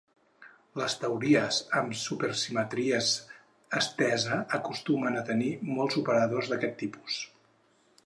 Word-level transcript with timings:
Les 0.79 0.95
teories 1.03 1.59
amb 1.81 1.93
supersimetria 2.05 3.03
estesa 3.83 4.41
acostumen 4.61 5.23
a 5.23 5.25
tenir 5.31 5.55
molts 5.79 6.03
operadors 6.05 6.55
d'aquest 6.55 6.79
tipus. 6.85 7.25